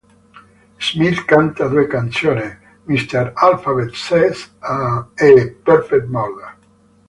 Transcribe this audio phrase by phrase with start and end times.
[0.79, 2.41] Smith canta due canzoni:
[2.87, 3.33] "Mr.
[3.35, 4.49] Alphabet Says"
[5.15, 6.55] e "Perfect Murder".